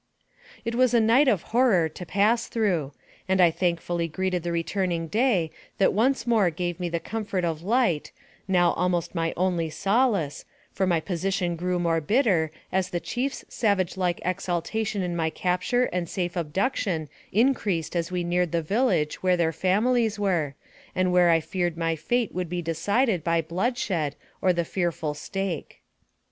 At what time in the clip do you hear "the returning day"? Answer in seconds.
4.41-5.51